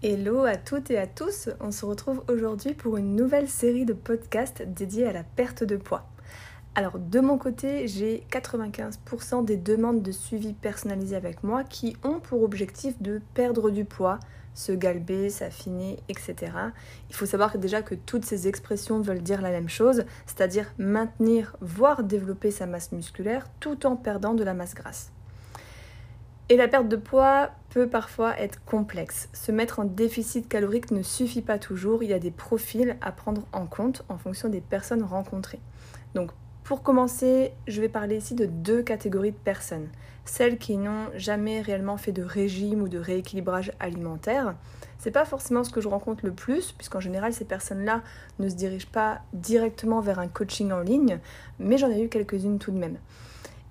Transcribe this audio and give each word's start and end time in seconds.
Hello 0.00 0.44
à 0.44 0.54
toutes 0.54 0.92
et 0.92 0.98
à 0.98 1.08
tous, 1.08 1.48
on 1.58 1.72
se 1.72 1.84
retrouve 1.84 2.22
aujourd'hui 2.28 2.72
pour 2.72 2.98
une 2.98 3.16
nouvelle 3.16 3.48
série 3.48 3.84
de 3.84 3.92
podcasts 3.92 4.62
dédiés 4.62 5.08
à 5.08 5.12
la 5.12 5.24
perte 5.24 5.64
de 5.64 5.76
poids. 5.76 6.06
Alors 6.76 7.00
de 7.00 7.18
mon 7.18 7.36
côté, 7.36 7.88
j'ai 7.88 8.24
95% 8.30 9.44
des 9.44 9.56
demandes 9.56 10.00
de 10.00 10.12
suivi 10.12 10.52
personnalisé 10.52 11.16
avec 11.16 11.42
moi 11.42 11.64
qui 11.64 11.96
ont 12.04 12.20
pour 12.20 12.44
objectif 12.44 13.02
de 13.02 13.20
perdre 13.34 13.70
du 13.70 13.84
poids, 13.84 14.20
se 14.54 14.70
galber, 14.70 15.30
s'affiner, 15.30 15.98
etc. 16.08 16.52
Il 17.10 17.16
faut 17.16 17.26
savoir 17.26 17.58
déjà 17.58 17.82
que 17.82 17.96
toutes 17.96 18.24
ces 18.24 18.46
expressions 18.46 19.00
veulent 19.00 19.24
dire 19.24 19.42
la 19.42 19.50
même 19.50 19.68
chose, 19.68 20.04
c'est-à-dire 20.26 20.72
maintenir, 20.78 21.56
voire 21.60 22.04
développer 22.04 22.52
sa 22.52 22.66
masse 22.66 22.92
musculaire 22.92 23.48
tout 23.58 23.84
en 23.84 23.96
perdant 23.96 24.34
de 24.34 24.44
la 24.44 24.54
masse 24.54 24.76
grasse. 24.76 25.10
Et 26.50 26.56
la 26.56 26.66
perte 26.66 26.88
de 26.88 26.96
poids 26.96 27.50
peut 27.68 27.88
parfois 27.88 28.38
être 28.38 28.64
complexe. 28.64 29.28
Se 29.34 29.52
mettre 29.52 29.80
en 29.80 29.84
déficit 29.84 30.48
calorique 30.48 30.90
ne 30.90 31.02
suffit 31.02 31.42
pas 31.42 31.58
toujours, 31.58 32.02
il 32.02 32.08
y 32.08 32.14
a 32.14 32.18
des 32.18 32.30
profils 32.30 32.96
à 33.02 33.12
prendre 33.12 33.46
en 33.52 33.66
compte 33.66 34.02
en 34.08 34.16
fonction 34.16 34.48
des 34.48 34.62
personnes 34.62 35.02
rencontrées. 35.02 35.60
Donc 36.14 36.30
pour 36.64 36.82
commencer, 36.82 37.52
je 37.66 37.82
vais 37.82 37.90
parler 37.90 38.16
ici 38.16 38.34
de 38.34 38.46
deux 38.46 38.82
catégories 38.82 39.32
de 39.32 39.36
personnes. 39.36 39.88
Celles 40.24 40.56
qui 40.56 40.78
n'ont 40.78 41.08
jamais 41.14 41.60
réellement 41.60 41.98
fait 41.98 42.12
de 42.12 42.22
régime 42.22 42.80
ou 42.80 42.88
de 42.88 42.98
rééquilibrage 42.98 43.72
alimentaire. 43.78 44.54
C'est 44.98 45.10
pas 45.10 45.26
forcément 45.26 45.64
ce 45.64 45.70
que 45.70 45.82
je 45.82 45.88
rencontre 45.88 46.24
le 46.24 46.32
plus, 46.32 46.72
puisqu'en 46.72 47.00
général 47.00 47.34
ces 47.34 47.44
personnes-là 47.44 48.02
ne 48.38 48.48
se 48.48 48.54
dirigent 48.54 48.88
pas 48.90 49.20
directement 49.34 50.00
vers 50.00 50.18
un 50.18 50.28
coaching 50.28 50.72
en 50.72 50.80
ligne, 50.80 51.20
mais 51.58 51.76
j'en 51.76 51.90
ai 51.90 52.02
eu 52.02 52.08
quelques-unes 52.08 52.58
tout 52.58 52.70
de 52.70 52.78
même. 52.78 52.98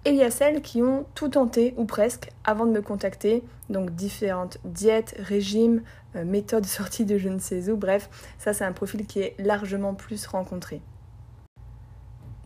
Et 0.07 0.11
il 0.11 0.15
y 0.15 0.23
a 0.23 0.31
celles 0.31 0.61
qui 0.61 0.81
ont 0.81 1.05
tout 1.15 1.27
tenté, 1.27 1.73
ou 1.75 1.83
presque, 1.83 2.29
avant 2.45 2.65
de 2.65 2.71
me 2.71 2.81
contacter. 2.81 3.43
Donc 3.69 3.93
différentes 3.93 4.57
diètes, 4.63 5.13
régimes, 5.19 5.81
euh, 6.15 6.23
méthodes 6.23 6.65
sorties 6.77 7.03
de 7.03 7.17
je 7.17 7.27
ne 7.27 7.39
sais 7.39 7.69
où. 7.69 7.75
Bref, 7.75 8.09
ça 8.39 8.53
c'est 8.53 8.63
un 8.63 8.71
profil 8.71 9.05
qui 9.05 9.19
est 9.19 9.35
largement 9.37 9.95
plus 9.95 10.25
rencontré. 10.25 10.79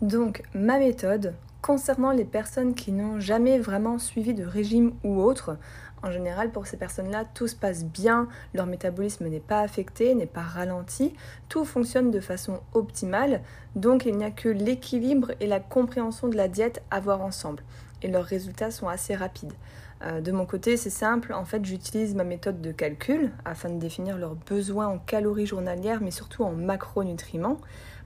Donc 0.02 0.42
ma 0.56 0.80
méthode, 0.80 1.36
concernant 1.62 2.12
les 2.12 2.26
personnes 2.26 2.74
qui 2.74 2.92
n'ont 2.92 3.20
jamais 3.20 3.60
vraiment 3.60 4.00
suivi 4.00 4.34
de 4.34 4.44
régime 4.44 4.94
ou 5.04 5.22
autre, 5.22 5.58
en 6.04 6.12
général, 6.12 6.50
pour 6.50 6.66
ces 6.66 6.78
personnes-là, 6.78 7.26
tout 7.26 7.48
se 7.48 7.56
passe 7.56 7.86
bien, 7.86 8.28
leur 8.56 8.66
métabolisme 8.66 9.28
n'est 9.28 9.40
pas 9.40 9.60
affecté, 9.60 10.16
n'est 10.16 10.26
pas 10.26 10.42
ralenti, 10.42 11.14
tout 11.48 11.64
fonctionne 11.64 12.10
de 12.10 12.20
façon 12.20 12.62
optimale, 12.74 13.42
donc 13.76 14.06
il 14.06 14.18
n'y 14.18 14.24
a 14.24 14.32
que 14.32 14.50
l'équilibre 14.50 15.32
et 15.40 15.48
la 15.48 15.60
compréhension 15.60 16.28
de 16.28 16.36
la 16.36 16.48
diète 16.48 16.82
à 16.90 17.00
voir 17.00 17.22
ensemble. 17.22 17.64
Et 18.02 18.08
leurs 18.08 18.26
résultats 18.26 18.72
sont 18.72 18.88
assez 18.88 19.16
rapides. 19.16 19.54
Euh, 20.04 20.20
de 20.20 20.32
mon 20.32 20.46
côté, 20.46 20.78
c'est 20.78 20.90
simple, 20.90 21.34
en 21.34 21.46
fait, 21.46 21.64
j'utilise 21.64 22.16
ma 22.16 22.24
méthode 22.24 22.62
de 22.62 22.72
calcul 22.72 23.32
afin 23.46 23.70
de 23.70 23.78
définir 23.78 24.18
leurs 24.18 24.36
besoins 24.36 24.88
en 24.88 24.98
calories 24.98 25.46
journalières, 25.46 26.02
mais 26.02 26.12
surtout 26.12 26.44
en 26.44 26.52
macronutriments, 26.52 27.58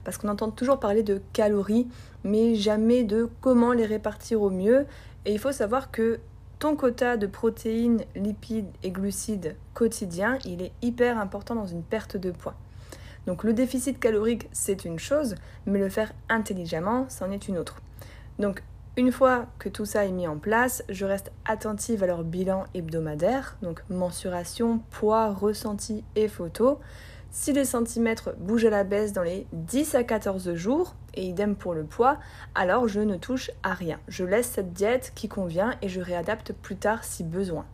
parce 0.04 0.18
qu'on 0.18 0.28
entend 0.28 0.50
toujours 0.50 0.78
parler 0.78 1.02
de 1.02 1.22
calories, 1.32 1.88
mais 2.22 2.54
jamais 2.54 3.04
de 3.04 3.30
comment 3.40 3.72
les 3.72 3.86
répartir 3.86 4.42
au 4.42 4.50
mieux. 4.50 4.86
Et 5.24 5.32
il 5.32 5.38
faut 5.38 5.52
savoir 5.52 5.90
que 5.90 6.20
ton 6.58 6.76
quota 6.76 7.16
de 7.16 7.26
protéines, 7.26 8.02
lipides 8.14 8.70
et 8.82 8.90
glucides 8.90 9.56
quotidien, 9.74 10.38
il 10.44 10.62
est 10.62 10.72
hyper 10.82 11.18
important 11.18 11.54
dans 11.54 11.66
une 11.66 11.82
perte 11.82 12.16
de 12.16 12.30
poids. 12.30 12.54
Donc 13.26 13.42
le 13.42 13.52
déficit 13.52 13.98
calorique, 13.98 14.48
c'est 14.52 14.84
une 14.84 14.98
chose, 14.98 15.34
mais 15.66 15.78
le 15.78 15.88
faire 15.88 16.12
intelligemment, 16.28 17.06
c'en 17.08 17.30
est 17.30 17.48
une 17.48 17.58
autre. 17.58 17.80
Une 18.96 19.12
fois 19.12 19.46
que 19.58 19.68
tout 19.68 19.84
ça 19.84 20.06
est 20.06 20.12
mis 20.12 20.26
en 20.26 20.38
place, 20.38 20.82
je 20.88 21.04
reste 21.04 21.30
attentive 21.44 22.02
à 22.02 22.06
leur 22.06 22.24
bilan 22.24 22.64
hebdomadaire, 22.74 23.58
donc 23.62 23.82
mensuration, 23.90 24.80
poids, 24.90 25.32
ressenti 25.32 26.02
et 26.14 26.28
photo. 26.28 26.80
Si 27.30 27.52
les 27.52 27.66
centimètres 27.66 28.34
bougent 28.38 28.64
à 28.64 28.70
la 28.70 28.84
baisse 28.84 29.12
dans 29.12 29.22
les 29.22 29.46
10 29.52 29.94
à 29.94 30.04
14 30.04 30.54
jours, 30.54 30.94
et 31.16 31.26
idem 31.26 31.56
pour 31.56 31.74
le 31.74 31.84
poids, 31.84 32.18
alors 32.54 32.88
je 32.88 33.00
ne 33.00 33.16
touche 33.16 33.50
à 33.62 33.74
rien. 33.74 33.98
Je 34.08 34.24
laisse 34.24 34.48
cette 34.48 34.72
diète 34.72 35.12
qui 35.14 35.28
convient 35.28 35.74
et 35.82 35.88
je 35.88 36.00
réadapte 36.00 36.52
plus 36.52 36.76
tard 36.76 37.04
si 37.04 37.24
besoin. 37.24 37.64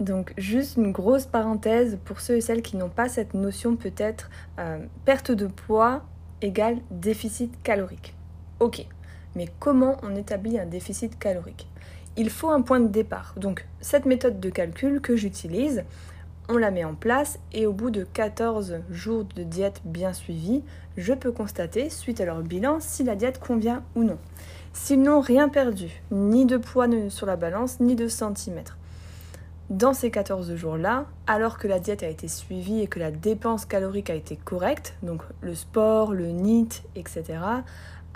Donc 0.00 0.34
juste 0.36 0.76
une 0.76 0.92
grosse 0.92 1.26
parenthèse 1.26 1.98
pour 2.04 2.20
ceux 2.20 2.36
et 2.36 2.40
celles 2.40 2.62
qui 2.62 2.76
n'ont 2.76 2.88
pas 2.88 3.08
cette 3.08 3.34
notion 3.34 3.76
peut-être 3.76 4.28
euh, 4.58 4.84
perte 5.04 5.30
de 5.30 5.46
poids 5.46 6.02
égale 6.40 6.78
déficit 6.90 7.62
calorique. 7.62 8.14
Ok, 8.60 8.86
mais 9.36 9.48
comment 9.58 9.96
on 10.02 10.16
établit 10.16 10.58
un 10.58 10.66
déficit 10.66 11.18
calorique? 11.18 11.68
Il 12.16 12.30
faut 12.30 12.50
un 12.50 12.62
point 12.62 12.80
de 12.80 12.88
départ. 12.88 13.34
Donc 13.36 13.66
cette 13.80 14.06
méthode 14.06 14.40
de 14.40 14.50
calcul 14.50 15.00
que 15.00 15.16
j'utilise, 15.16 15.84
on 16.48 16.58
la 16.58 16.70
met 16.70 16.84
en 16.84 16.94
place 16.94 17.38
et 17.52 17.66
au 17.66 17.72
bout 17.72 17.90
de 17.90 18.04
14 18.04 18.76
jours 18.90 19.24
de 19.24 19.42
diète 19.42 19.80
bien 19.84 20.12
suivie, 20.12 20.62
je 20.96 21.14
peux 21.14 21.32
constater, 21.32 21.90
suite 21.90 22.20
à 22.20 22.26
leur 22.26 22.42
bilan, 22.42 22.78
si 22.80 23.02
la 23.02 23.16
diète 23.16 23.40
convient 23.40 23.82
ou 23.96 24.04
non. 24.04 24.18
S'ils 24.72 25.00
n'ont 25.00 25.20
rien 25.20 25.48
perdu, 25.48 26.02
ni 26.10 26.46
de 26.46 26.56
poids 26.56 26.88
sur 27.08 27.26
la 27.26 27.36
balance, 27.36 27.80
ni 27.80 27.96
de 27.96 28.08
centimètres. 28.08 28.76
Dans 29.70 29.94
ces 29.94 30.10
14 30.10 30.54
jours-là, 30.56 31.06
alors 31.26 31.56
que 31.56 31.66
la 31.66 31.78
diète 31.78 32.02
a 32.02 32.08
été 32.08 32.28
suivie 32.28 32.82
et 32.82 32.86
que 32.86 32.98
la 32.98 33.10
dépense 33.10 33.64
calorique 33.64 34.10
a 34.10 34.14
été 34.14 34.36
correcte, 34.36 34.94
donc 35.02 35.22
le 35.40 35.54
sport, 35.54 36.12
le 36.12 36.26
NIT, 36.26 36.82
etc., 36.96 37.38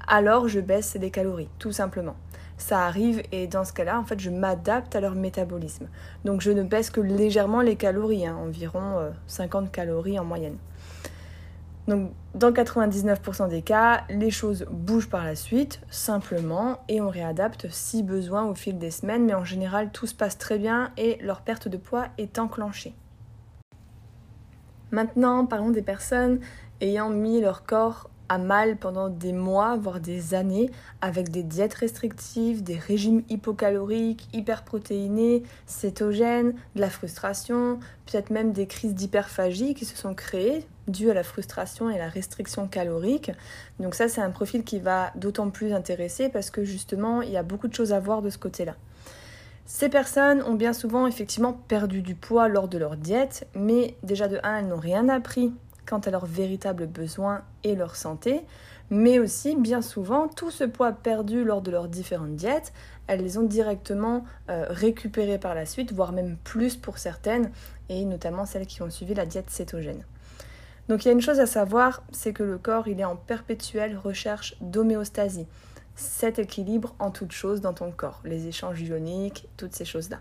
alors 0.07 0.49
je 0.49 0.61
baisse 0.61 0.97
les 1.01 1.11
calories, 1.11 1.49
tout 1.59 1.73
simplement 1.73 2.17
ça 2.59 2.85
arrive 2.85 3.23
et 3.33 3.47
dans 3.47 3.65
ce 3.65 3.73
cas-là, 3.73 3.99
en 3.99 4.05
fait, 4.05 4.21
je 4.21 4.31
m'adapte 4.31 4.95
à 4.95 5.01
leur 5.01 5.15
métabolisme. 5.15 5.87
Donc 6.25 6.41
je 6.41 6.51
ne 6.51 6.65
baisse 6.65 6.91
que 6.91 7.01
légèrement 7.01 7.63
les 7.63 7.77
calories, 7.77 8.27
hein, 8.27 8.37
environ 8.37 9.13
50 9.29 9.65
euh, 9.65 9.69
calories 9.69 10.19
en 10.19 10.25
moyenne. 10.25 10.57
Donc 11.87 12.13
dans 12.35 12.51
99% 12.51 13.49
des 13.49 13.63
cas, 13.63 14.03
les 14.11 14.31
choses 14.31 14.67
bougent 14.71 15.09
par 15.09 15.25
la 15.25 15.35
suite, 15.35 15.81
simplement, 15.89 16.81
et 16.89 17.01
on 17.01 17.09
réadapte 17.09 17.69
si 17.71 18.03
besoin 18.03 18.45
au 18.45 18.55
fil 18.55 18.79
des 18.79 18.91
semaines, 18.91 19.25
mais 19.25 19.35
en 19.35 19.45
général 19.45 19.91
tout 19.91 20.07
se 20.07 20.15
passe 20.15 20.37
très 20.37 20.59
bien 20.59 20.91
et 20.99 21.17
leur 21.23 21.41
perte 21.41 21.69
de 21.69 21.79
poids 21.79 22.09
est 22.19 22.39
enclenchée. 22.39 22.95
Maintenant, 24.91 25.47
parlons 25.47 25.71
des 25.71 25.83
personnes 25.83 26.41
ayant 26.81 27.09
mis 27.09 27.41
leur 27.41 27.65
corps 27.65 28.11
à 28.29 28.39
mal 28.39 28.77
pendant 28.77 29.09
des 29.09 29.33
mois, 29.33 29.77
voire 29.77 30.01
des 30.01 30.35
années, 30.35 30.71
avec 31.01 31.31
des 31.31 31.43
diètes 31.43 31.75
restrictives, 31.75 32.63
des 32.63 32.77
régimes 32.77 33.23
hypocaloriques, 33.29 34.29
hyperprotéinés, 34.33 35.43
cétogènes, 35.67 36.55
de 36.75 36.81
la 36.81 36.91
frustration, 36.91 37.79
peut-être 38.07 38.31
même 38.31 38.53
des 38.53 38.67
crises 38.67 38.95
d'hyperphagie 38.95 39.75
qui 39.75 39.85
se 39.85 39.97
sont 39.97 40.15
créées 40.15 40.67
dues 40.89 41.11
à 41.11 41.15
la 41.15 41.23
frustration 41.23 41.91
et 41.91 41.99
la 41.99 42.09
restriction 42.09 42.67
calorique. 42.67 43.31
Donc 43.79 43.95
ça, 43.95 44.09
c'est 44.09 44.23
un 44.23 44.31
profil 44.31 44.65
qui 44.65 44.79
va 44.79 45.13
d'autant 45.17 45.51
plus 45.51 45.73
intéresser 45.73 46.29
parce 46.29 46.51
que 46.51 46.65
justement, 46.65 47.23
il 47.23 47.31
y 47.31 47.37
a 47.37 47.43
beaucoup 47.43 47.69
de 47.69 47.75
choses 47.75 47.93
à 47.93 48.01
voir 48.01 48.23
de 48.23 48.31
ce 48.31 48.39
côté-là. 48.39 48.75
Ces 49.67 49.91
personnes 49.91 50.43
ont 50.45 50.55
bien 50.55 50.73
souvent 50.73 51.07
effectivement 51.07 51.53
perdu 51.53 52.01
du 52.01 52.15
poids 52.15 52.49
lors 52.49 52.69
de 52.69 52.79
leur 52.79 52.97
diète, 52.97 53.47
mais 53.55 53.97
déjà 54.03 54.27
de 54.27 54.41
1, 54.43 54.57
elles 54.57 54.69
n'ont 54.69 54.79
rien 54.79 55.11
appris 55.11 55.53
quant 55.89 55.99
à 55.99 56.11
leurs 56.11 56.27
véritables 56.27 56.87
besoins 56.87 57.43
et 57.65 57.75
leur 57.75 57.97
santé, 57.97 58.43
mais 58.91 59.19
aussi 59.19 59.57
bien 59.57 59.83
souvent 59.83 60.29
tout 60.29 60.51
ce 60.51 60.65
poids 60.65 60.93
perdu 60.93 61.45
lors 61.45 61.63
de 61.63 61.71
leurs 61.71 61.89
différentes 61.89 62.37
diètes, 62.37 62.73
elles 63.07 63.23
les 63.23 63.39
ont 63.39 63.43
directement 63.43 64.25
euh, 64.51 64.67
récupérés 64.69 65.39
par 65.39 65.55
la 65.55 65.67
suite, 65.67 65.93
voire 65.93 66.13
même 66.13 66.37
plus 66.45 66.77
pour 66.77 66.99
certaines, 66.99 67.51
et 67.89 68.05
notamment 68.05 68.45
celles 68.45 68.67
qui 68.67 68.83
ont 68.83 68.91
suivi 68.91 69.15
la 69.15 69.27
diète 69.27 69.51
cétogène. 69.51 70.05
Donc 70.89 71.05
il 71.05 71.09
y 71.09 71.11
a 71.11 71.15
une 71.15 71.21
chose 71.21 71.41
à 71.41 71.47
savoir, 71.47 72.03
c'est 72.13 72.33
que 72.33 72.43
le 72.43 72.59
corps 72.59 72.89
il 72.89 73.01
est 73.01 73.05
en 73.05 73.17
perpétuelle 73.17 73.97
recherche 73.97 74.57
d'homéostasie, 74.61 75.47
cet 75.97 76.39
équilibre 76.39 76.95
en 76.99 77.11
toute 77.11 77.33
chose 77.33 77.61
dans 77.61 77.75
ton 77.75 77.91
corps, 77.91 78.21
les 78.25 78.47
échanges 78.47 78.81
ioniques, 78.81 79.49
toutes 79.57 79.75
ces 79.75 79.85
choses-là. 79.85 80.21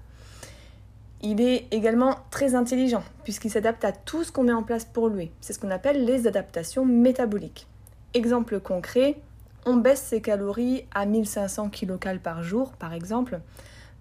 Il 1.22 1.42
est 1.42 1.68
également 1.72 2.16
très 2.30 2.56
intelligent 2.56 3.04
puisqu'il 3.24 3.50
s'adapte 3.50 3.84
à 3.84 3.92
tout 3.92 4.24
ce 4.24 4.32
qu'on 4.32 4.44
met 4.44 4.54
en 4.54 4.64
place 4.64 4.86
pour 4.86 5.10
lui. 5.10 5.32
C'est 5.42 5.54
ce 5.54 5.60
qu'on 5.60 5.72
appelle 5.72 6.06
les 6.06 6.28
adaptations 6.28 6.86
métaboliques. 6.86 7.68
Exemple 8.14 8.60
concret, 8.60 9.18
on 9.66 9.76
baisse 9.76 10.02
ses 10.02 10.22
calories 10.22 10.86
à 10.94 11.06
1500 11.06 11.70
kcal 11.70 12.20
par 12.20 12.44
jour 12.44 12.74
par 12.74 12.94
exemple. 12.94 13.40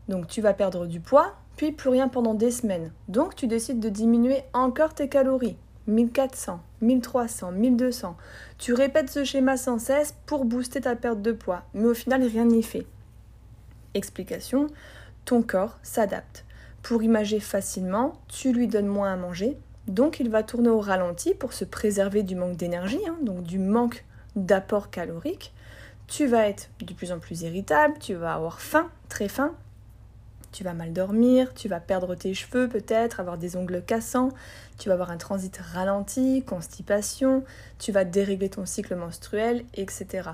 Donc 0.08 0.28
tu 0.28 0.40
vas 0.40 0.54
perdre 0.54 0.86
du 0.86 1.00
poids, 1.00 1.34
puis 1.56 1.72
plus 1.72 1.90
rien 1.90 2.08
pendant 2.08 2.34
des 2.34 2.50
semaines. 2.50 2.92
Donc 3.08 3.34
tu 3.34 3.46
décides 3.46 3.80
de 3.80 3.88
diminuer 3.88 4.42
encore 4.52 4.94
tes 4.94 5.08
calories. 5.08 5.56
1400, 5.88 6.60
1300, 6.80 7.52
1200. 7.52 8.16
Tu 8.58 8.74
répètes 8.74 9.10
ce 9.10 9.24
schéma 9.24 9.56
sans 9.56 9.78
cesse 9.78 10.14
pour 10.26 10.44
booster 10.44 10.80
ta 10.80 10.96
perte 10.96 11.22
de 11.22 11.32
poids, 11.32 11.62
mais 11.74 11.86
au 11.86 11.94
final 11.94 12.22
rien 12.22 12.44
n'y 12.44 12.62
fait. 12.62 12.86
Explication, 13.94 14.66
ton 15.24 15.42
corps 15.42 15.78
s'adapte. 15.82 16.44
Pour 16.88 17.02
imager 17.02 17.40
facilement, 17.40 18.12
tu 18.28 18.52
lui 18.52 18.68
donnes 18.68 18.86
moins 18.86 19.12
à 19.12 19.16
manger, 19.16 19.58
donc 19.88 20.20
il 20.20 20.30
va 20.30 20.44
tourner 20.44 20.68
au 20.68 20.78
ralenti 20.78 21.34
pour 21.34 21.52
se 21.52 21.64
préserver 21.64 22.22
du 22.22 22.36
manque 22.36 22.56
d'énergie, 22.56 23.00
hein, 23.08 23.16
donc 23.22 23.42
du 23.42 23.58
manque 23.58 24.04
d'apport 24.36 24.88
calorique. 24.88 25.52
Tu 26.06 26.28
vas 26.28 26.46
être 26.46 26.70
de 26.80 26.94
plus 26.94 27.10
en 27.10 27.18
plus 27.18 27.42
irritable, 27.42 27.94
tu 27.98 28.14
vas 28.14 28.34
avoir 28.34 28.60
faim, 28.60 28.88
très 29.08 29.26
faim. 29.26 29.56
Tu 30.52 30.62
vas 30.62 30.74
mal 30.74 30.92
dormir, 30.92 31.54
tu 31.54 31.66
vas 31.66 31.80
perdre 31.80 32.14
tes 32.14 32.34
cheveux 32.34 32.68
peut-être, 32.68 33.18
avoir 33.18 33.36
des 33.36 33.56
ongles 33.56 33.82
cassants, 33.82 34.28
tu 34.78 34.88
vas 34.88 34.94
avoir 34.94 35.10
un 35.10 35.16
transit 35.16 35.56
ralenti, 35.56 36.44
constipation, 36.44 37.42
tu 37.80 37.90
vas 37.90 38.04
dérégler 38.04 38.48
ton 38.48 38.64
cycle 38.64 38.94
menstruel, 38.94 39.64
etc. 39.74 40.30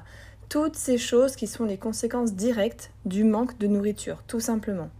Toutes 0.50 0.76
ces 0.76 0.98
choses 0.98 1.34
qui 1.34 1.46
sont 1.46 1.64
les 1.64 1.78
conséquences 1.78 2.34
directes 2.34 2.90
du 3.06 3.24
manque 3.24 3.56
de 3.56 3.68
nourriture, 3.68 4.22
tout 4.26 4.40
simplement. 4.40 4.90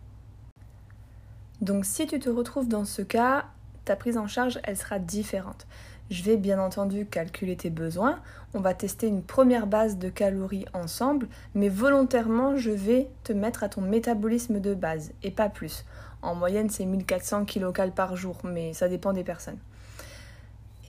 Donc 1.63 1.85
si 1.85 2.09
tu 2.09 2.19
te 2.19 2.29
retrouves 2.29 2.67
dans 2.67 2.85
ce 2.85 3.03
cas, 3.03 3.45
ta 3.85 3.95
prise 3.95 4.19
en 4.19 4.27
charge, 4.27 4.59
elle 4.65 4.77
sera 4.77 4.99
différente. 4.99 5.69
Je 6.11 6.25
vais 6.25 6.37
bien 6.37 6.59
entendu 6.59 7.07
calculer 7.07 7.57
tes 7.57 7.71
besoins. 7.71 8.19
On 8.53 8.61
va 8.61 8.75
tester 8.75 9.07
une 9.07 9.23
première 9.23 9.69
base 9.69 9.97
de 9.97 10.09
calories 10.09 10.67
ensemble, 10.75 11.29
mais 11.55 11.69
volontairement, 11.69 12.57
je 12.57 12.73
vais 12.73 13.09
te 13.23 13.33
mettre 13.33 13.63
à 13.63 13.69
ton 13.69 13.81
métabolisme 13.81 14.59
de 14.59 14.75
base 14.75 15.13
et 15.23 15.31
pas 15.31 15.49
plus. 15.49 15.85
En 16.21 16.35
moyenne, 16.35 16.69
c'est 16.69 16.85
1400 16.85 17.45
kcal 17.45 17.93
par 17.93 18.17
jour, 18.17 18.39
mais 18.43 18.73
ça 18.73 18.89
dépend 18.89 19.13
des 19.13 19.25
personnes. 19.25 19.59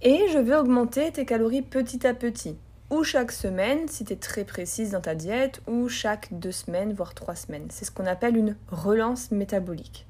Et 0.02 0.26
je 0.34 0.40
vais 0.40 0.56
augmenter 0.56 1.12
tes 1.12 1.26
calories 1.26 1.62
petit 1.62 2.06
à 2.08 2.16
petit. 2.16 2.58
Ou 2.90 3.04
chaque 3.04 3.32
semaine, 3.32 3.88
si 3.88 4.06
tu 4.06 4.14
es 4.14 4.16
très 4.16 4.44
précise 4.44 4.92
dans 4.92 5.02
ta 5.02 5.14
diète, 5.14 5.62
ou 5.68 5.88
chaque 5.88 6.30
deux 6.32 6.52
semaines, 6.52 6.94
voire 6.94 7.14
trois 7.14 7.36
semaines. 7.36 7.68
C'est 7.70 7.86
ce 7.86 7.92
qu'on 7.92 8.08
appelle 8.08 8.36
une 8.36 8.56
relance 8.70 9.30
métabolique. 9.30 10.08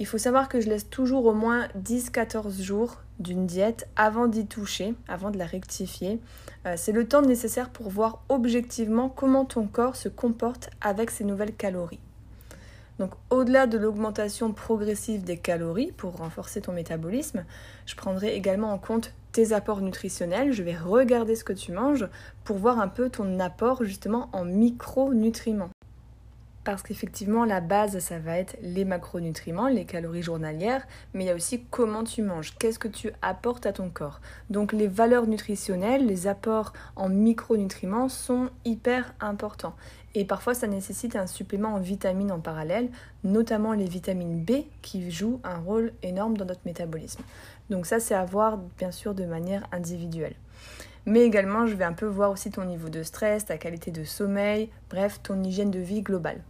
Il 0.00 0.06
faut 0.06 0.18
savoir 0.18 0.48
que 0.48 0.60
je 0.60 0.68
laisse 0.68 0.90
toujours 0.90 1.26
au 1.26 1.34
moins 1.34 1.68
10-14 1.78 2.60
jours 2.60 3.00
d'une 3.20 3.46
diète 3.46 3.88
avant 3.94 4.26
d'y 4.26 4.46
toucher, 4.46 4.94
avant 5.06 5.30
de 5.30 5.38
la 5.38 5.46
rectifier. 5.46 6.18
Euh, 6.66 6.74
c'est 6.76 6.90
le 6.90 7.06
temps 7.06 7.22
nécessaire 7.22 7.70
pour 7.70 7.90
voir 7.90 8.22
objectivement 8.28 9.08
comment 9.08 9.44
ton 9.44 9.68
corps 9.68 9.94
se 9.94 10.08
comporte 10.08 10.70
avec 10.80 11.10
ces 11.10 11.22
nouvelles 11.22 11.54
calories. 11.54 12.00
Donc 12.98 13.12
au-delà 13.30 13.66
de 13.66 13.78
l'augmentation 13.78 14.52
progressive 14.52 15.24
des 15.24 15.36
calories 15.36 15.92
pour 15.92 16.16
renforcer 16.16 16.60
ton 16.60 16.72
métabolisme, 16.72 17.44
je 17.86 17.94
prendrai 17.96 18.34
également 18.34 18.72
en 18.72 18.78
compte 18.78 19.12
tes 19.32 19.52
apports 19.52 19.80
nutritionnels. 19.80 20.52
Je 20.52 20.62
vais 20.62 20.76
regarder 20.76 21.34
ce 21.34 21.44
que 21.44 21.52
tu 21.52 21.72
manges 21.72 22.08
pour 22.44 22.56
voir 22.56 22.78
un 22.80 22.88
peu 22.88 23.10
ton 23.10 23.40
apport 23.40 23.84
justement 23.84 24.28
en 24.32 24.44
micronutriments 24.44 25.70
parce 26.64 26.82
qu'effectivement 26.82 27.44
la 27.44 27.60
base 27.60 27.98
ça 27.98 28.18
va 28.18 28.38
être 28.38 28.56
les 28.62 28.84
macronutriments, 28.84 29.68
les 29.68 29.84
calories 29.84 30.22
journalières, 30.22 30.86
mais 31.12 31.24
il 31.24 31.26
y 31.26 31.30
a 31.30 31.34
aussi 31.34 31.64
comment 31.70 32.04
tu 32.04 32.22
manges, 32.22 32.56
qu'est-ce 32.58 32.78
que 32.78 32.88
tu 32.88 33.10
apportes 33.22 33.66
à 33.66 33.72
ton 33.72 33.90
corps. 33.90 34.20
Donc 34.50 34.72
les 34.72 34.88
valeurs 34.88 35.26
nutritionnelles, 35.26 36.06
les 36.06 36.26
apports 36.26 36.72
en 36.96 37.08
micronutriments 37.08 38.08
sont 38.08 38.48
hyper 38.64 39.14
importants. 39.20 39.76
Et 40.14 40.24
parfois 40.24 40.54
ça 40.54 40.66
nécessite 40.66 41.16
un 41.16 41.26
supplément 41.26 41.74
en 41.74 41.80
vitamines 41.80 42.32
en 42.32 42.40
parallèle, 42.40 42.88
notamment 43.24 43.72
les 43.72 43.88
vitamines 43.88 44.42
B 44.42 44.64
qui 44.80 45.10
jouent 45.10 45.40
un 45.44 45.58
rôle 45.58 45.92
énorme 46.02 46.36
dans 46.36 46.44
notre 46.44 46.64
métabolisme. 46.64 47.22
Donc 47.70 47.86
ça 47.86 48.00
c'est 48.00 48.14
à 48.14 48.24
voir 48.24 48.58
bien 48.78 48.90
sûr 48.90 49.14
de 49.14 49.24
manière 49.24 49.66
individuelle. 49.72 50.34
Mais 51.06 51.20
également, 51.20 51.66
je 51.66 51.74
vais 51.74 51.84
un 51.84 51.92
peu 51.92 52.06
voir 52.06 52.30
aussi 52.30 52.50
ton 52.50 52.64
niveau 52.64 52.88
de 52.88 53.02
stress, 53.02 53.44
ta 53.44 53.58
qualité 53.58 53.90
de 53.90 54.04
sommeil, 54.04 54.70
bref, 54.88 55.20
ton 55.22 55.42
hygiène 55.42 55.70
de 55.70 55.78
vie 55.78 56.00
globale. 56.00 56.42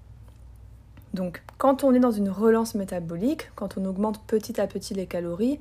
Donc 1.15 1.43
quand 1.59 1.85
on 1.85 1.95
est 1.95 2.01
dans 2.01 2.11
une 2.11 2.29
relance 2.29 2.75
métabolique, 2.75 3.53
quand 3.55 3.79
on 3.79 3.85
augmente 3.85 4.21
petit 4.27 4.61
à 4.61 4.67
petit 4.67 4.95
les 4.95 5.07
calories, 5.07 5.59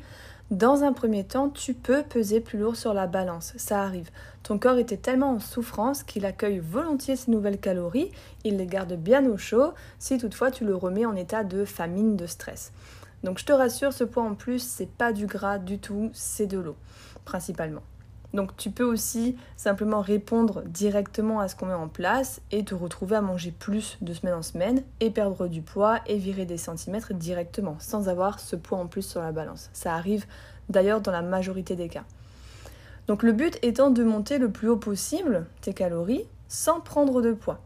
dans 0.49 0.83
un 0.83 0.93
premier 0.93 1.23
temps, 1.23 1.49
tu 1.49 1.75
peux 1.75 2.01
peser 2.01 2.41
plus 2.41 2.57
lourd 2.57 2.75
sur 2.75 2.93
la 2.93 3.05
balance. 3.05 3.53
Ça 3.55 3.81
arrive. 3.81 4.09
Ton 4.41 4.57
corps 4.57 4.79
était 4.79 4.97
tellement 4.97 5.33
en 5.33 5.39
souffrance 5.39 6.01
qu'il 6.01 6.25
accueille 6.25 6.57
volontiers 6.57 7.15
ces 7.15 7.29
nouvelles 7.29 7.59
calories, 7.59 8.11
il 8.43 8.57
les 8.57 8.65
garde 8.65 8.93
bien 8.93 9.25
au 9.29 9.37
chaud 9.37 9.73
si 9.99 10.17
toutefois 10.17 10.49
tu 10.49 10.65
le 10.65 10.75
remets 10.75 11.05
en 11.05 11.15
état 11.15 11.43
de 11.43 11.65
famine, 11.65 12.17
de 12.17 12.25
stress. 12.25 12.71
Donc 13.23 13.37
je 13.37 13.45
te 13.45 13.53
rassure, 13.53 13.93
ce 13.93 14.03
poids 14.03 14.23
en 14.23 14.33
plus, 14.33 14.59
c'est 14.59 14.89
pas 14.89 15.13
du 15.13 15.27
gras 15.27 15.59
du 15.59 15.77
tout, 15.77 16.09
c'est 16.13 16.47
de 16.47 16.57
l'eau, 16.57 16.75
principalement. 17.25 17.83
Donc 18.33 18.57
tu 18.57 18.71
peux 18.71 18.83
aussi 18.83 19.37
simplement 19.55 20.01
répondre 20.01 20.63
directement 20.65 21.39
à 21.39 21.47
ce 21.47 21.55
qu'on 21.55 21.67
met 21.67 21.73
en 21.73 21.87
place 21.87 22.41
et 22.51 22.65
te 22.65 22.73
retrouver 22.73 23.15
à 23.15 23.21
manger 23.21 23.51
plus 23.51 23.97
de 24.01 24.13
semaine 24.13 24.33
en 24.33 24.41
semaine 24.41 24.83
et 24.99 25.11
perdre 25.11 25.47
du 25.47 25.61
poids 25.61 25.99
et 26.07 26.17
virer 26.17 26.45
des 26.45 26.57
centimètres 26.57 27.13
directement 27.13 27.75
sans 27.79 28.09
avoir 28.09 28.39
ce 28.39 28.55
poids 28.55 28.79
en 28.79 28.87
plus 28.87 29.03
sur 29.03 29.21
la 29.21 29.31
balance. 29.31 29.69
Ça 29.73 29.93
arrive 29.93 30.25
d'ailleurs 30.69 31.01
dans 31.01 31.11
la 31.11 31.21
majorité 31.21 31.75
des 31.75 31.89
cas. 31.89 32.05
Donc 33.07 33.21
le 33.21 33.33
but 33.33 33.59
étant 33.61 33.91
de 33.91 34.03
monter 34.03 34.39
le 34.39 34.49
plus 34.49 34.69
haut 34.69 34.77
possible 34.77 35.45
tes 35.61 35.73
calories 35.73 36.25
sans 36.47 36.79
prendre 36.79 37.21
de 37.21 37.33
poids. 37.33 37.59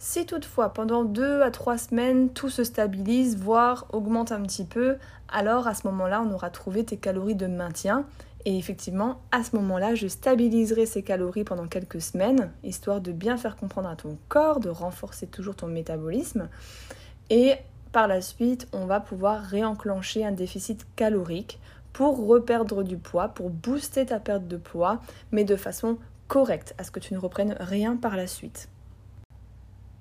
Si 0.00 0.26
toutefois 0.26 0.72
pendant 0.72 1.04
2 1.04 1.42
à 1.42 1.50
3 1.50 1.76
semaines 1.76 2.30
tout 2.30 2.48
se 2.48 2.64
stabilise, 2.64 3.36
voire 3.36 3.86
augmente 3.92 4.32
un 4.32 4.40
petit 4.42 4.64
peu, 4.64 4.96
alors 5.28 5.66
à 5.66 5.74
ce 5.74 5.86
moment-là 5.88 6.24
on 6.26 6.32
aura 6.32 6.50
trouvé 6.50 6.84
tes 6.84 6.96
calories 6.96 7.34
de 7.34 7.46
maintien 7.46 8.04
et 8.44 8.56
effectivement, 8.56 9.20
à 9.32 9.42
ce 9.42 9.56
moment-là, 9.56 9.94
je 9.94 10.06
stabiliserai 10.06 10.86
ces 10.86 11.02
calories 11.02 11.44
pendant 11.44 11.66
quelques 11.66 12.00
semaines, 12.00 12.50
histoire 12.62 13.00
de 13.00 13.12
bien 13.12 13.36
faire 13.36 13.56
comprendre 13.56 13.88
à 13.88 13.96
ton 13.96 14.16
corps, 14.28 14.60
de 14.60 14.68
renforcer 14.68 15.26
toujours 15.26 15.56
ton 15.56 15.66
métabolisme. 15.66 16.48
Et 17.30 17.54
par 17.92 18.06
la 18.06 18.20
suite, 18.20 18.68
on 18.72 18.86
va 18.86 19.00
pouvoir 19.00 19.42
réenclencher 19.42 20.24
un 20.24 20.32
déficit 20.32 20.86
calorique 20.94 21.58
pour 21.92 22.26
reperdre 22.26 22.84
du 22.84 22.96
poids, 22.96 23.28
pour 23.28 23.50
booster 23.50 24.06
ta 24.06 24.20
perte 24.20 24.46
de 24.46 24.56
poids, 24.56 25.00
mais 25.32 25.44
de 25.44 25.56
façon 25.56 25.98
correcte, 26.28 26.74
à 26.78 26.84
ce 26.84 26.90
que 26.90 27.00
tu 27.00 27.14
ne 27.14 27.18
reprennes 27.18 27.56
rien 27.58 27.96
par 27.96 28.16
la 28.16 28.26
suite. 28.26 28.68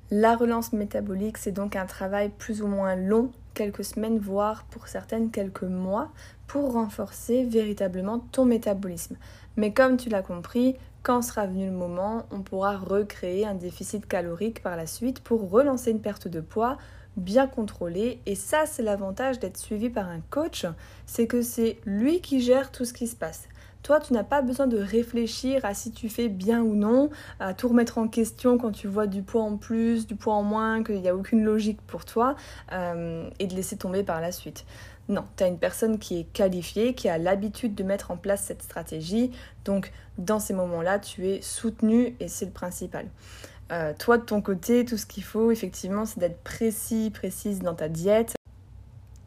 La 0.09 0.37
relance 0.37 0.71
métabolique, 0.71 1.37
c'est 1.37 1.51
donc 1.51 1.75
un 1.75 1.85
travail 1.85 2.29
plus 2.29 2.61
ou 2.61 2.67
moins 2.67 2.95
long, 2.95 3.29
quelques 3.53 3.83
semaines, 3.83 4.19
voire 4.19 4.63
pour 4.71 4.87
certaines 4.87 5.31
quelques 5.31 5.63
mois, 5.63 6.11
pour 6.47 6.73
renforcer 6.73 7.43
véritablement 7.43 8.19
ton 8.19 8.45
métabolisme. 8.45 9.17
Mais 9.57 9.73
comme 9.73 9.97
tu 9.97 10.07
l'as 10.07 10.21
compris, 10.21 10.77
quand 11.03 11.21
sera 11.21 11.45
venu 11.45 11.65
le 11.65 11.73
moment, 11.73 12.25
on 12.31 12.39
pourra 12.39 12.77
recréer 12.77 13.45
un 13.45 13.55
déficit 13.55 14.07
calorique 14.07 14.63
par 14.63 14.77
la 14.77 14.87
suite 14.87 15.19
pour 15.19 15.49
relancer 15.49 15.91
une 15.91 16.01
perte 16.01 16.29
de 16.29 16.39
poids 16.39 16.77
bien 17.17 17.47
contrôlée. 17.47 18.21
Et 18.25 18.35
ça, 18.35 18.65
c'est 18.65 18.83
l'avantage 18.83 19.39
d'être 19.39 19.57
suivi 19.57 19.89
par 19.89 20.07
un 20.07 20.21
coach, 20.29 20.65
c'est 21.05 21.27
que 21.27 21.41
c'est 21.41 21.79
lui 21.85 22.21
qui 22.21 22.39
gère 22.39 22.71
tout 22.71 22.85
ce 22.85 22.93
qui 22.93 23.07
se 23.07 23.15
passe. 23.15 23.49
Toi, 23.83 23.99
tu 23.99 24.13
n'as 24.13 24.23
pas 24.23 24.41
besoin 24.41 24.67
de 24.67 24.77
réfléchir 24.77 25.63
à 25.63 25.73
si 25.73 25.91
tu 25.91 26.09
fais 26.09 26.29
bien 26.29 26.61
ou 26.61 26.75
non, 26.75 27.09
à 27.39 27.53
tout 27.53 27.69
remettre 27.69 27.97
en 27.97 28.07
question 28.07 28.57
quand 28.57 28.71
tu 28.71 28.87
vois 28.87 29.07
du 29.07 29.21
poids 29.21 29.43
en 29.43 29.57
plus, 29.57 30.07
du 30.07 30.15
poids 30.15 30.33
en 30.33 30.43
moins, 30.43 30.83
qu'il 30.83 31.01
n'y 31.01 31.09
a 31.09 31.15
aucune 31.15 31.43
logique 31.43 31.81
pour 31.87 32.05
toi, 32.05 32.35
euh, 32.73 33.29
et 33.39 33.47
de 33.47 33.55
laisser 33.55 33.77
tomber 33.77 34.03
par 34.03 34.21
la 34.21 34.31
suite. 34.31 34.65
Non, 35.09 35.23
tu 35.37 35.43
as 35.43 35.47
une 35.47 35.57
personne 35.57 35.99
qui 35.99 36.19
est 36.19 36.23
qualifiée, 36.25 36.93
qui 36.93 37.07
a 37.07 37.17
l'habitude 37.17 37.75
de 37.75 37.83
mettre 37.83 38.11
en 38.11 38.17
place 38.17 38.43
cette 38.43 38.61
stratégie. 38.61 39.31
Donc, 39.63 39.93
dans 40.17 40.39
ces 40.39 40.53
moments-là, 40.53 40.99
tu 40.99 41.27
es 41.27 41.41
soutenu 41.41 42.15
et 42.19 42.27
c'est 42.27 42.45
le 42.45 42.51
principal. 42.51 43.05
Euh, 43.71 43.93
toi, 43.97 44.17
de 44.17 44.23
ton 44.23 44.41
côté, 44.41 44.85
tout 44.85 44.97
ce 44.97 45.05
qu'il 45.05 45.23
faut, 45.23 45.51
effectivement, 45.51 46.05
c'est 46.05 46.19
d'être 46.19 46.41
précis, 46.43 47.11
précise 47.13 47.59
dans 47.59 47.73
ta 47.73 47.87
diète 47.89 48.36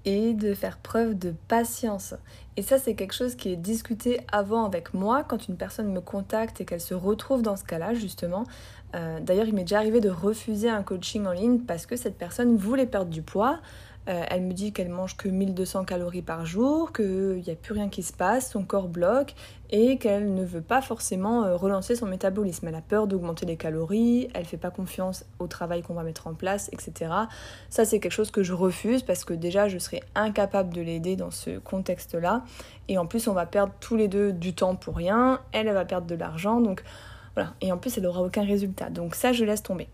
et 0.04 0.34
de 0.34 0.54
faire 0.54 0.78
preuve 0.78 1.18
de 1.18 1.34
patience. 1.48 2.14
Et 2.56 2.62
ça, 2.62 2.78
c'est 2.78 2.94
quelque 2.94 3.14
chose 3.14 3.34
qui 3.34 3.50
est 3.52 3.56
discuté 3.56 4.20
avant 4.32 4.64
avec 4.64 4.94
moi 4.94 5.22
quand 5.22 5.48
une 5.48 5.56
personne 5.56 5.92
me 5.92 6.00
contacte 6.00 6.60
et 6.60 6.64
qu'elle 6.64 6.80
se 6.80 6.94
retrouve 6.94 7.42
dans 7.42 7.56
ce 7.56 7.64
cas-là, 7.64 7.94
justement. 7.94 8.44
Euh, 8.94 9.20
d'ailleurs, 9.20 9.46
il 9.46 9.54
m'est 9.54 9.62
déjà 9.62 9.78
arrivé 9.78 10.00
de 10.00 10.10
refuser 10.10 10.68
un 10.68 10.82
coaching 10.82 11.26
en 11.26 11.32
ligne 11.32 11.60
parce 11.60 11.86
que 11.86 11.96
cette 11.96 12.18
personne 12.18 12.56
voulait 12.56 12.86
perdre 12.86 13.10
du 13.10 13.22
poids, 13.22 13.60
euh, 14.08 14.24
elle 14.30 14.42
me 14.42 14.52
dit 14.52 14.72
qu'elle 14.72 14.88
mange 14.88 15.16
que 15.16 15.28
1200 15.28 15.84
calories 15.84 16.22
par 16.22 16.46
jour, 16.46 16.92
qu'il 16.92 17.42
n'y 17.46 17.50
a 17.50 17.54
plus 17.54 17.74
rien 17.74 17.90
qui 17.90 18.02
se 18.02 18.14
passe, 18.14 18.50
son 18.50 18.64
corps 18.64 18.88
bloque 18.88 19.34
et 19.68 19.98
qu'elle 19.98 20.34
ne 20.34 20.44
veut 20.44 20.62
pas 20.62 20.80
forcément 20.80 21.44
euh, 21.44 21.54
relancer 21.54 21.94
son 21.94 22.06
métabolisme. 22.06 22.66
Elle 22.66 22.74
a 22.74 22.80
peur 22.80 23.06
d'augmenter 23.06 23.44
les 23.44 23.56
calories, 23.56 24.28
elle 24.32 24.42
ne 24.42 24.46
fait 24.46 24.56
pas 24.56 24.70
confiance 24.70 25.26
au 25.38 25.46
travail 25.46 25.82
qu'on 25.82 25.94
va 25.94 26.02
mettre 26.02 26.26
en 26.26 26.34
place, 26.34 26.70
etc. 26.72 27.12
Ça, 27.68 27.84
c'est 27.84 28.00
quelque 28.00 28.12
chose 28.12 28.30
que 28.30 28.42
je 28.42 28.54
refuse 28.54 29.02
parce 29.02 29.24
que 29.24 29.34
déjà, 29.34 29.68
je 29.68 29.76
serais 29.76 30.02
incapable 30.14 30.72
de 30.72 30.80
l'aider 30.80 31.16
dans 31.16 31.30
ce 31.30 31.58
contexte-là. 31.58 32.42
Et 32.88 32.96
en 32.96 33.06
plus, 33.06 33.28
on 33.28 33.34
va 33.34 33.44
perdre 33.44 33.74
tous 33.80 33.96
les 33.96 34.08
deux 34.08 34.32
du 34.32 34.54
temps 34.54 34.76
pour 34.76 34.96
rien. 34.96 35.40
Elle, 35.52 35.68
elle 35.68 35.74
va 35.74 35.84
perdre 35.84 36.06
de 36.06 36.14
l'argent. 36.14 36.60
Donc 36.60 36.82
voilà. 37.34 37.52
Et 37.60 37.70
en 37.70 37.76
plus, 37.76 37.98
elle 37.98 38.04
n'aura 38.04 38.22
aucun 38.22 38.44
résultat. 38.44 38.88
Donc 38.88 39.14
ça, 39.14 39.32
je 39.32 39.44
laisse 39.44 39.62
tomber. 39.62 39.88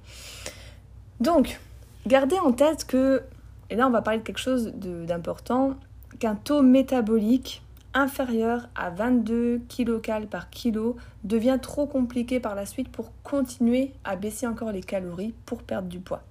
Donc, 1.21 1.59
gardez 2.07 2.39
en 2.39 2.53
tête 2.53 2.87
que 2.87 3.23
et 3.71 3.77
là, 3.77 3.87
on 3.87 3.91
va 3.91 4.03
parler 4.03 4.21
de 4.21 4.25
quelque 4.25 4.39
chose 4.39 4.73
d'important, 4.75 5.75
qu'un 6.19 6.35
taux 6.35 6.63
métabolique 6.63 7.63
inférieur 7.95 8.69
à 8.75 8.91
22 8.91 9.63
kcal 9.69 10.27
par 10.27 10.51
kilo 10.51 10.97
devient 11.25 11.59
trop 11.61 11.87
compliqué 11.87 12.41
par 12.41 12.55
la 12.55 12.67
suite 12.67 12.91
pour 12.91 13.11
continuer 13.23 13.93
à 14.05 14.17
baisser 14.17 14.47
encore 14.47 14.71
les 14.71 14.83
calories 14.83 15.35
pour 15.47 15.63
perdre 15.63 15.89
du 15.89 15.99
poids. 15.99 16.23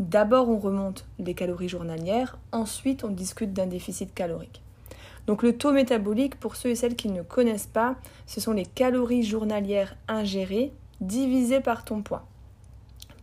D'abord, 0.00 0.48
on 0.48 0.58
remonte 0.58 1.06
les 1.18 1.34
calories 1.34 1.68
journalières, 1.68 2.38
ensuite, 2.50 3.04
on 3.04 3.08
discute 3.08 3.52
d'un 3.52 3.66
déficit 3.66 4.12
calorique. 4.12 4.62
Donc 5.28 5.44
le 5.44 5.56
taux 5.56 5.70
métabolique, 5.70 6.34
pour 6.40 6.56
ceux 6.56 6.70
et 6.70 6.74
celles 6.74 6.96
qui 6.96 7.08
ne 7.08 7.22
connaissent 7.22 7.68
pas, 7.68 7.94
ce 8.26 8.40
sont 8.40 8.52
les 8.52 8.66
calories 8.66 9.22
journalières 9.22 9.94
ingérées 10.08 10.72
divisées 11.00 11.60
par 11.60 11.84
ton 11.84 12.02
poids. 12.02 12.26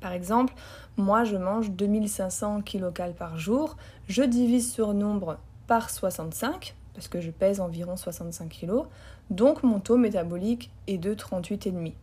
Par 0.01 0.13
exemple, 0.13 0.53
moi 0.98 1.24
je 1.24 1.36
mange 1.36 1.72
2500 1.72 2.62
kcal 2.62 3.13
par 3.13 3.38
jour, 3.38 3.77
je 4.08 4.24
divise 4.24 4.72
sur 4.72 4.94
nombre 4.94 5.38
par 5.68 5.89
65, 5.89 6.75
parce 6.94 7.08
que 7.08 7.22
je 7.22 7.32
pèse 7.32 7.60
environ 7.60 7.96
65 7.96 8.50
kg, 8.50 8.84
donc 9.29 9.63
mon 9.63 9.79
taux 9.79 9.98
métabolique 9.98 10.72
est 10.88 10.98
de 10.98 11.13
38,5. 11.13 11.94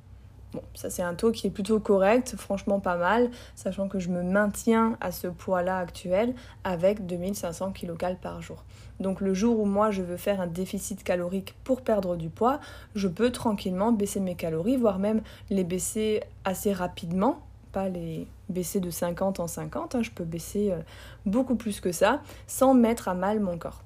Bon, 0.53 0.63
ça 0.75 0.91
c'est 0.91 1.03
un 1.03 1.15
taux 1.15 1.33
qui 1.33 1.49
est 1.49 1.51
plutôt 1.51 1.81
correct, 1.81 2.35
franchement 2.37 2.81
pas 2.81 2.97
mal, 2.97 3.31
sachant 3.57 3.89
que 3.89 3.99
je 3.99 4.11
me 4.11 4.23
maintiens 4.23 4.97
à 5.01 5.11
ce 5.11 5.27
poids-là 5.27 5.79
actuel 5.79 6.35
avec 6.65 7.05
2500 7.05 7.73
kcal 7.73 8.17
par 8.17 8.41
jour. 8.43 8.65
Donc 9.01 9.21
le 9.21 9.35
jour 9.35 9.59
où 9.59 9.65
moi 9.65 9.91
je 9.91 10.03
veux 10.03 10.17
faire 10.17 10.41
un 10.41 10.47
déficit 10.47 11.03
calorique 11.03 11.55
pour 11.65 11.83
perdre 11.83 12.17
du 12.17 12.31
poids, 12.31 12.61
je 12.95 13.09
peux 13.09 13.33
tranquillement 13.33 13.91
baisser 13.93 14.21
mes 14.21 14.37
calories, 14.37 14.77
voire 14.77 14.99
même 14.99 15.21
les 15.51 15.65
baisser 15.65 16.23
assez 16.45 16.73
rapidement, 16.73 17.46
pas 17.77 17.91
les 17.91 18.27
baisser 18.49 18.81
de 18.81 18.89
50 18.89 19.39
en 19.39 19.47
50, 19.47 19.97
hein. 19.97 20.03
je 20.03 20.11
peux 20.11 20.25
baisser 20.25 20.73
euh, 20.73 20.79
beaucoup 21.27 21.57
plus 21.57 21.83
que 21.83 21.93
ça, 21.93 22.23
sans 22.47 22.73
mettre 22.73 23.07
à 23.07 23.15
mal 23.15 23.39
mon 23.39 23.59
corps. 23.59 23.83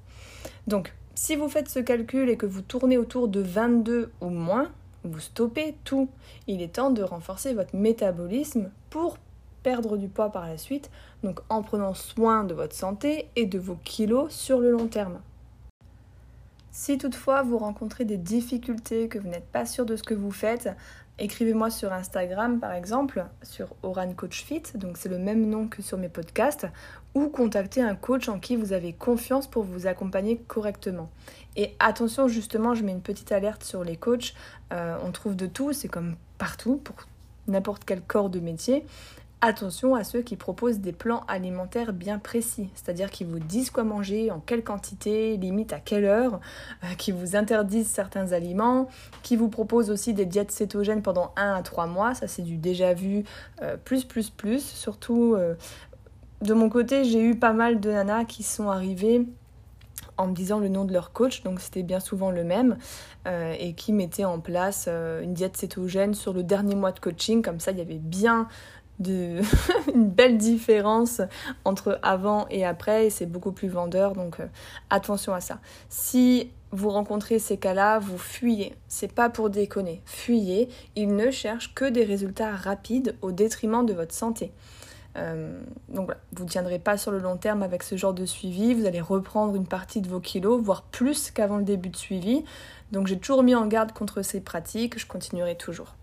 Donc 0.65 0.93
si 1.13 1.35
vous 1.35 1.49
faites 1.49 1.67
ce 1.67 1.79
calcul 1.79 2.29
et 2.29 2.37
que 2.37 2.45
vous 2.45 2.61
tournez 2.61 2.97
autour 2.97 3.27
de 3.27 3.41
22 3.41 4.09
ou 4.21 4.29
moins, 4.29 4.69
vous 5.03 5.19
stoppez 5.19 5.75
tout. 5.83 6.07
Il 6.47 6.61
est 6.61 6.75
temps 6.75 6.91
de 6.91 7.03
renforcer 7.03 7.53
votre 7.53 7.75
métabolisme 7.75 8.71
pour 8.89 9.17
perdre 9.61 9.97
du 9.97 10.07
poids 10.07 10.31
par 10.31 10.47
la 10.47 10.57
suite, 10.57 10.89
donc 11.21 11.41
en 11.49 11.61
prenant 11.61 11.93
soin 11.93 12.45
de 12.45 12.53
votre 12.53 12.73
santé 12.73 13.27
et 13.35 13.45
de 13.45 13.59
vos 13.59 13.77
kilos 13.83 14.31
sur 14.31 14.61
le 14.61 14.71
long 14.71 14.87
terme. 14.87 15.19
Si 16.71 16.97
toutefois 16.97 17.41
vous 17.41 17.57
rencontrez 17.57 18.05
des 18.05 18.15
difficultés, 18.15 19.09
que 19.09 19.19
vous 19.19 19.27
n'êtes 19.27 19.51
pas 19.51 19.65
sûr 19.65 19.85
de 19.85 19.97
ce 19.97 20.03
que 20.03 20.13
vous 20.13 20.31
faites, 20.31 20.69
écrivez-moi 21.21 21.69
sur 21.69 21.93
Instagram 21.93 22.59
par 22.59 22.73
exemple, 22.73 23.25
sur 23.43 23.67
Oran 23.83 24.11
Coach 24.13 24.43
Fit, 24.43 24.63
donc 24.75 24.97
c'est 24.97 25.09
le 25.09 25.19
même 25.19 25.47
nom 25.47 25.67
que 25.67 25.81
sur 25.81 25.97
mes 25.97 26.09
podcasts, 26.09 26.67
ou 27.13 27.27
contactez 27.27 27.81
un 27.81 27.95
coach 27.95 28.27
en 28.27 28.39
qui 28.39 28.55
vous 28.55 28.73
avez 28.73 28.93
confiance 28.93 29.47
pour 29.47 29.63
vous 29.63 29.87
accompagner 29.87 30.37
correctement. 30.47 31.09
Et 31.55 31.75
attention 31.79 32.27
justement, 32.27 32.73
je 32.73 32.83
mets 32.83 32.91
une 32.91 33.01
petite 33.01 33.31
alerte 33.31 33.63
sur 33.63 33.83
les 33.83 33.95
coachs, 33.95 34.33
euh, 34.73 34.97
on 35.05 35.11
trouve 35.11 35.35
de 35.35 35.45
tout, 35.45 35.73
c'est 35.73 35.87
comme 35.87 36.15
partout 36.37 36.77
pour 36.77 36.95
n'importe 37.47 37.83
quel 37.85 38.01
corps 38.01 38.29
de 38.29 38.39
métier. 38.39 38.85
Attention 39.43 39.95
à 39.95 40.03
ceux 40.03 40.21
qui 40.21 40.35
proposent 40.35 40.81
des 40.81 40.91
plans 40.91 41.23
alimentaires 41.27 41.93
bien 41.93 42.19
précis, 42.19 42.69
c'est-à-dire 42.75 43.09
qui 43.09 43.23
vous 43.23 43.39
disent 43.39 43.71
quoi 43.71 43.83
manger, 43.83 44.29
en 44.29 44.39
quelle 44.39 44.63
quantité, 44.63 45.35
limite 45.35 45.73
à 45.73 45.79
quelle 45.79 46.05
heure, 46.05 46.39
euh, 46.83 46.87
qui 46.95 47.11
vous 47.11 47.35
interdisent 47.35 47.87
certains 47.87 48.33
aliments, 48.33 48.87
qui 49.23 49.35
vous 49.35 49.49
proposent 49.49 49.89
aussi 49.89 50.13
des 50.13 50.27
diètes 50.27 50.51
cétogènes 50.51 51.01
pendant 51.01 51.33
1 51.37 51.55
à 51.55 51.63
3 51.63 51.87
mois, 51.87 52.13
ça 52.13 52.27
c'est 52.27 52.43
du 52.43 52.57
déjà 52.57 52.93
vu 52.93 53.23
euh, 53.63 53.77
plus 53.83 54.05
plus 54.05 54.29
plus, 54.29 54.63
surtout 54.63 55.33
euh, 55.33 55.55
de 56.43 56.53
mon 56.53 56.69
côté 56.69 57.03
j'ai 57.03 57.23
eu 57.23 57.33
pas 57.33 57.53
mal 57.53 57.79
de 57.79 57.89
nanas 57.89 58.25
qui 58.25 58.43
sont 58.43 58.69
arrivées 58.69 59.25
en 60.17 60.27
me 60.27 60.35
disant 60.35 60.59
le 60.59 60.67
nom 60.67 60.85
de 60.85 60.93
leur 60.93 61.13
coach, 61.13 61.41
donc 61.41 61.61
c'était 61.61 61.81
bien 61.81 61.99
souvent 61.99 62.29
le 62.29 62.43
même, 62.43 62.77
et 63.25 63.73
qui 63.73 63.91
mettaient 63.91 64.25
en 64.25 64.39
place 64.39 64.87
une 64.87 65.33
diète 65.33 65.57
cétogène 65.57 66.13
sur 66.13 66.31
le 66.33 66.43
dernier 66.43 66.75
mois 66.75 66.91
de 66.91 66.99
coaching, 66.99 67.41
comme 67.41 67.59
ça 67.59 67.71
il 67.71 67.79
y 67.79 67.81
avait 67.81 67.97
bien 67.97 68.47
une 69.93 70.07
belle 70.07 70.37
différence 70.37 71.21
entre 71.65 71.99
avant 72.03 72.47
et 72.49 72.65
après 72.65 73.07
et 73.07 73.09
c'est 73.09 73.25
beaucoup 73.25 73.51
plus 73.51 73.67
vendeur 73.67 74.13
donc 74.13 74.39
euh, 74.39 74.47
attention 74.89 75.33
à 75.33 75.41
ça. 75.41 75.59
Si 75.89 76.51
vous 76.71 76.89
rencontrez 76.89 77.39
ces 77.39 77.57
cas-là, 77.57 77.99
vous 77.99 78.17
fuyez. 78.17 78.75
C'est 78.87 79.11
pas 79.11 79.29
pour 79.29 79.49
déconner. 79.49 80.01
Fuyez. 80.05 80.69
Ils 80.95 81.13
ne 81.15 81.29
cherchent 81.29 81.73
que 81.73 81.85
des 81.85 82.05
résultats 82.05 82.55
rapides 82.55 83.15
au 83.21 83.31
détriment 83.31 83.85
de 83.85 83.93
votre 83.93 84.13
santé. 84.13 84.51
Euh, 85.17 85.59
donc 85.89 86.05
voilà, 86.05 86.21
vous 86.33 86.45
ne 86.45 86.49
tiendrez 86.49 86.79
pas 86.79 86.97
sur 86.97 87.11
le 87.11 87.19
long 87.19 87.35
terme 87.35 87.63
avec 87.63 87.83
ce 87.83 87.97
genre 87.97 88.13
de 88.13 88.25
suivi. 88.25 88.73
Vous 88.73 88.85
allez 88.85 89.01
reprendre 89.01 89.55
une 89.55 89.67
partie 89.67 90.01
de 90.01 90.07
vos 90.07 90.21
kilos, 90.21 90.61
voire 90.61 90.83
plus 90.83 91.31
qu'avant 91.31 91.57
le 91.57 91.63
début 91.63 91.89
de 91.89 91.97
suivi. 91.97 92.43
Donc 92.91 93.07
j'ai 93.07 93.17
toujours 93.17 93.43
mis 93.43 93.55
en 93.55 93.67
garde 93.67 93.91
contre 93.91 94.21
ces 94.21 94.39
pratiques. 94.39 94.97
Je 94.97 95.05
continuerai 95.05 95.55
toujours. 95.55 95.95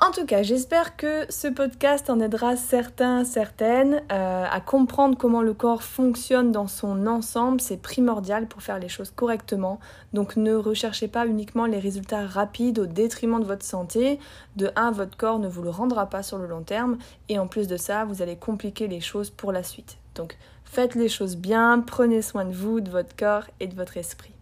En 0.00 0.10
tout 0.10 0.26
cas, 0.26 0.42
j'espère 0.42 0.96
que 0.96 1.24
ce 1.30 1.46
podcast 1.46 2.10
en 2.10 2.18
aidera 2.18 2.56
certains, 2.56 3.24
certaines 3.24 4.02
euh, 4.10 4.44
à 4.50 4.60
comprendre 4.60 5.16
comment 5.16 5.40
le 5.40 5.54
corps 5.54 5.84
fonctionne 5.84 6.50
dans 6.50 6.66
son 6.66 7.06
ensemble. 7.06 7.60
C'est 7.60 7.76
primordial 7.76 8.48
pour 8.48 8.60
faire 8.60 8.80
les 8.80 8.88
choses 8.88 9.12
correctement. 9.12 9.78
Donc 10.12 10.36
ne 10.36 10.52
recherchez 10.54 11.06
pas 11.06 11.28
uniquement 11.28 11.66
les 11.66 11.78
résultats 11.78 12.26
rapides 12.26 12.80
au 12.80 12.86
détriment 12.86 13.38
de 13.38 13.46
votre 13.46 13.64
santé. 13.64 14.18
De 14.56 14.72
un, 14.74 14.90
votre 14.90 15.16
corps 15.16 15.38
ne 15.38 15.46
vous 15.46 15.62
le 15.62 15.70
rendra 15.70 16.06
pas 16.06 16.24
sur 16.24 16.38
le 16.38 16.48
long 16.48 16.62
terme. 16.62 16.98
Et 17.28 17.38
en 17.38 17.46
plus 17.46 17.68
de 17.68 17.76
ça, 17.76 18.04
vous 18.04 18.20
allez 18.20 18.36
compliquer 18.36 18.88
les 18.88 19.00
choses 19.00 19.30
pour 19.30 19.52
la 19.52 19.62
suite. 19.62 19.98
Donc 20.16 20.36
faites 20.64 20.96
les 20.96 21.08
choses 21.08 21.36
bien, 21.36 21.78
prenez 21.86 22.20
soin 22.20 22.44
de 22.44 22.52
vous, 22.52 22.80
de 22.80 22.90
votre 22.90 23.14
corps 23.14 23.44
et 23.60 23.68
de 23.68 23.76
votre 23.76 23.96
esprit. 23.96 24.33